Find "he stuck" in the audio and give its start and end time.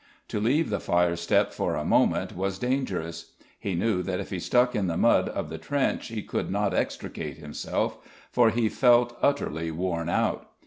4.31-4.73